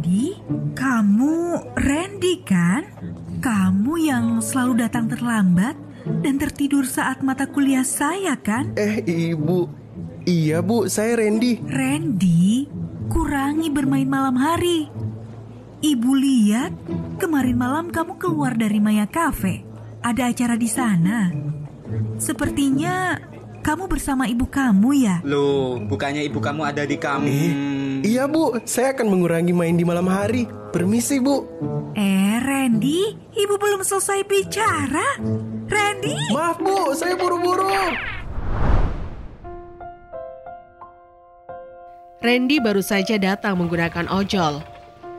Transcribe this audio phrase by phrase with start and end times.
[0.00, 0.32] Randy,
[0.80, 2.88] kamu Randy kan?
[3.36, 5.76] Kamu yang selalu datang terlambat
[6.24, 8.72] dan tertidur saat mata kuliah saya kan?
[8.80, 9.68] Eh, Ibu.
[10.24, 11.60] Iya, Bu, saya Randy.
[11.68, 12.64] Randy,
[13.12, 14.88] kurangi bermain malam hari.
[15.84, 16.72] Ibu lihat,
[17.20, 19.68] kemarin malam kamu keluar dari Maya Cafe.
[20.00, 21.28] Ada acara di sana.
[22.16, 23.20] Sepertinya
[23.60, 25.20] kamu bersama ibu kamu ya?
[25.28, 27.28] Loh, bukannya ibu kamu ada di kamu?
[27.28, 28.56] Eh, iya, Bu.
[28.64, 30.44] Saya akan mengurangi main di malam hari.
[30.70, 31.44] Permisi, Bu.
[31.98, 35.18] Eh, Randy, ibu belum selesai bicara.
[35.66, 36.94] Randy, Maaf, Bu.
[36.94, 37.68] Saya buru-buru.
[42.20, 44.60] Randy baru saja datang menggunakan ojol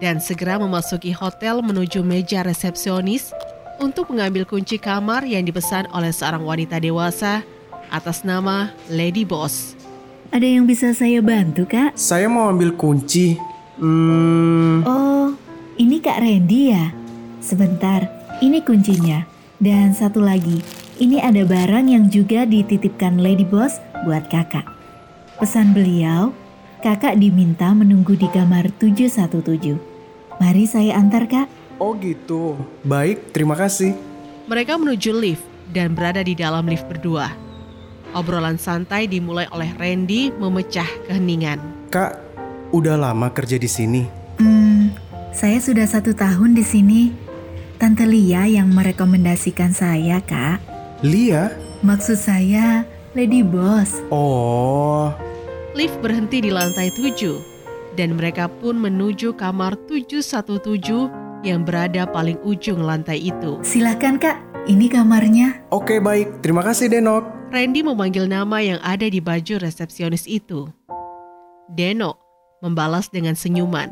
[0.00, 3.36] dan segera memasuki hotel menuju meja resepsionis
[3.76, 7.44] untuk mengambil kunci kamar yang dipesan oleh seorang wanita dewasa
[7.92, 9.76] atas nama Lady Boss.
[10.30, 11.96] Ada yang bisa saya bantu, Kak?
[11.96, 13.38] Saya mau ambil kunci.
[13.76, 15.36] Hmm, Oh,
[15.76, 16.92] ini Kak Randy ya?
[17.40, 18.08] Sebentar,
[18.40, 19.24] ini kuncinya.
[19.56, 20.60] Dan satu lagi,
[20.96, 24.68] ini ada barang yang juga dititipkan Lady Boss buat kakak.
[25.40, 26.32] Pesan beliau,
[26.84, 29.80] kakak diminta menunggu di kamar 717.
[30.36, 31.48] Mari saya antar kak.
[31.78, 32.56] oh gitu.
[32.84, 33.96] Baik, terima kasih.
[34.44, 37.32] Mereka menuju lift dan berada di dalam lift berdua.
[38.14, 41.58] Obrolan santai dimulai oleh Randy memecah keheningan.
[41.90, 42.18] Kak,
[42.70, 44.02] udah lama kerja di sini.
[44.38, 44.92] Hmm,
[45.32, 47.02] saya sudah satu tahun di sini.
[47.76, 50.64] Tante Lia yang merekomendasikan saya, kak.
[51.04, 51.52] Lia?
[51.84, 54.00] Maksud saya, Lady Boss.
[54.08, 55.12] Oh,
[55.76, 57.36] Lift berhenti di lantai 7
[58.00, 61.12] dan mereka pun menuju kamar 717
[61.44, 63.60] yang berada paling ujung lantai itu.
[63.60, 64.40] Silakan kak,
[64.72, 65.68] ini kamarnya.
[65.68, 66.40] oke baik.
[66.40, 67.35] Terima kasih, Denok.
[67.46, 70.66] Randy memanggil nama yang ada di baju resepsionis itu.
[71.70, 72.18] Deno
[72.58, 73.90] membalas dengan senyuman.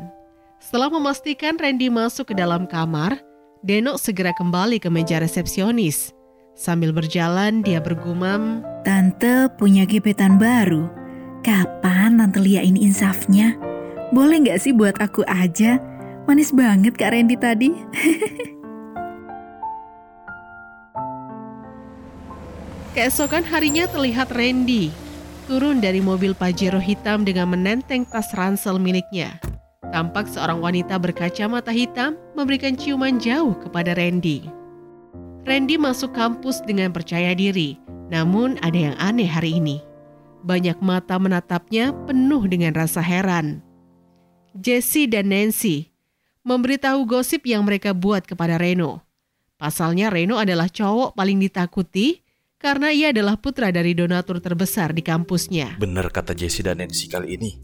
[0.59, 3.15] Setelah memastikan Randy masuk ke dalam kamar,
[3.63, 6.11] Deno segera kembali ke meja resepsionis.
[6.55, 10.87] Sambil berjalan, dia bergumam, Tante punya gebetan baru.
[11.43, 13.55] Kapan Tante Lia ini insafnya?
[14.11, 15.79] Boleh nggak sih buat aku aja?
[16.27, 17.69] Manis banget Kak Randy tadi.
[22.95, 24.87] Keesokan harinya terlihat Randy
[25.51, 29.37] turun dari mobil Pajero hitam dengan menenteng tas ransel miliknya.
[29.93, 34.47] Tampak seorang wanita berkacamata hitam memberikan ciuman jauh kepada Randy.
[35.45, 37.77] Randy masuk kampus dengan percaya diri,
[38.09, 39.77] namun ada yang aneh hari ini.
[40.47, 43.61] Banyak mata menatapnya penuh dengan rasa heran.
[44.57, 45.93] Jesse dan Nancy
[46.47, 49.05] memberitahu gosip yang mereka buat kepada Reno.
[49.59, 52.24] Pasalnya Reno adalah cowok paling ditakuti
[52.65, 55.77] karena ia adalah putra dari donatur terbesar di kampusnya.
[55.77, 57.61] Benar kata Jesse dan Nancy kali ini.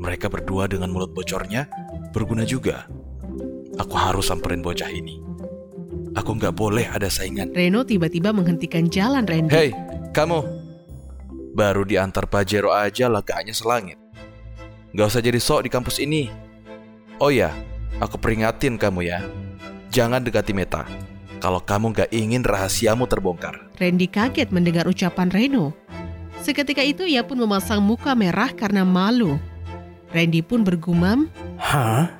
[0.00, 1.68] Mereka berdua dengan mulut bocornya
[2.08, 2.88] berguna juga.
[3.76, 5.20] Aku harus samperin bocah ini.
[6.16, 7.52] Aku nggak boleh ada saingan.
[7.52, 9.52] Reno tiba-tiba menghentikan jalan Randy.
[9.52, 9.70] Hei,
[10.16, 10.40] kamu.
[11.52, 14.00] Baru diantar Pajero aja lagaknya selangit.
[14.96, 16.32] Gak usah jadi sok di kampus ini.
[17.20, 17.52] Oh ya,
[18.00, 19.20] aku peringatin kamu ya.
[19.92, 20.86] Jangan dekati Meta.
[21.44, 23.68] Kalau kamu gak ingin rahasiamu terbongkar.
[23.76, 25.76] Randy kaget mendengar ucapan Reno.
[26.40, 29.36] Seketika itu ia pun memasang muka merah karena malu.
[30.08, 31.28] Randy pun bergumam,
[31.60, 32.16] Hah?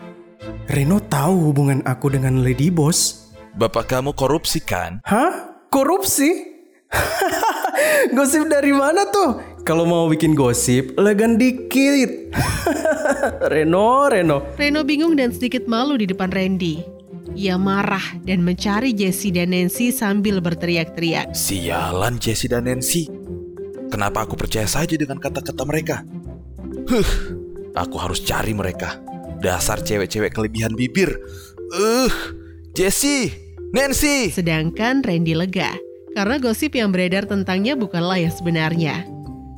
[0.68, 3.32] Reno tahu hubungan aku dengan Lady Boss?
[3.56, 5.00] Bapak kamu korupsi kan?
[5.08, 5.56] Hah?
[5.72, 6.28] Korupsi?
[8.16, 9.40] gosip dari mana tuh?
[9.64, 12.36] Kalau mau bikin gosip, legan dikit.
[13.52, 14.52] Reno, Reno.
[14.60, 16.93] Reno bingung dan sedikit malu di depan Randy.
[17.34, 21.34] Ia marah dan mencari Jesse dan Nancy sambil berteriak-teriak.
[21.34, 23.10] Sialan Jesse dan Nancy.
[23.90, 26.06] Kenapa aku percaya saja dengan kata-kata mereka?
[26.86, 27.10] Huh,
[27.74, 29.02] aku harus cari mereka.
[29.42, 31.10] Dasar cewek-cewek kelebihan bibir.
[31.74, 32.10] Uh,
[32.78, 33.34] Jesse,
[33.74, 34.30] Nancy.
[34.30, 35.74] Sedangkan Randy lega
[36.14, 39.02] karena gosip yang beredar tentangnya bukanlah yang sebenarnya.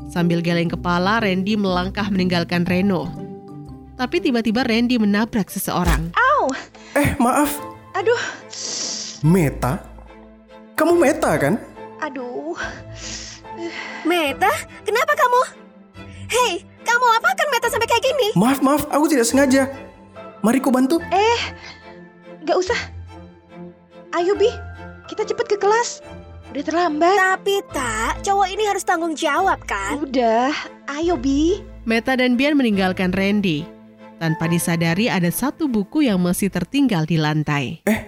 [0.08, 3.12] Sambil geleng kepala, Randy melangkah meninggalkan Reno.
[4.00, 6.16] Tapi tiba-tiba Randy menabrak seseorang.
[6.94, 7.58] Eh, maaf.
[7.92, 8.20] Aduh,
[9.22, 9.80] Meta?
[10.76, 11.56] Kamu Meta kan?
[11.96, 12.54] aduh.
[14.04, 14.52] Meta,
[14.84, 15.40] kenapa kamu?
[16.28, 16.52] Hei,
[16.84, 18.28] kamu apakan Meta sampai kayak gini?
[18.36, 18.84] Maaf, maaf.
[18.92, 19.66] Aku tidak sengaja.
[20.44, 21.00] Mari ku bantu.
[21.08, 21.40] Eh,
[22.44, 22.78] gak usah.
[24.12, 24.52] Ayo, Bi.
[25.08, 26.04] Kita cepet ke kelas.
[26.52, 27.16] Udah terlambat.
[27.16, 29.98] Tapi tak, cowok ini harus tanggung jawab kan?
[29.98, 30.52] Udah,
[30.94, 31.58] ayo, Bi.
[31.82, 33.75] Meta dan Bian meninggalkan Randy.
[34.16, 37.84] Tanpa disadari ada satu buku yang masih tertinggal di lantai.
[37.84, 38.00] Eh,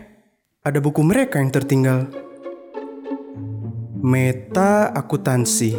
[0.64, 2.08] ada buku mereka yang tertinggal.
[3.98, 5.76] Meta akuntansi.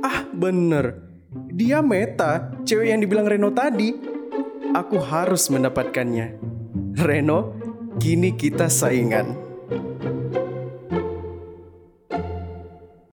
[0.00, 1.04] Ah, bener.
[1.52, 3.92] Dia Meta, cewek yang dibilang Reno tadi.
[4.72, 6.38] Aku harus mendapatkannya.
[6.96, 7.56] Reno,
[7.98, 9.47] kini kita saingan.